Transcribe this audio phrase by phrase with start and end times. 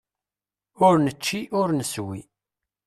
[0.85, 2.21] Ur nečči ur neswi.